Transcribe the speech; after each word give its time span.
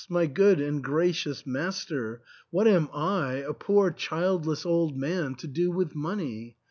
my 0.09 0.25
good 0.25 0.59
and 0.59 0.83
gracious 0.83 1.45
master, 1.45 2.19
what 2.49 2.67
am 2.67 2.89
I, 2.91 3.33
a 3.47 3.53
poor 3.53 3.89
THE 3.91 3.97
ENTAIL, 3.97 4.07
283 4.07 4.07
childless 4.07 4.65
old 4.65 4.97
man, 4.97 5.35
to 5.35 5.45
do 5.47 5.69
with 5.69 5.93
money 5.93 6.55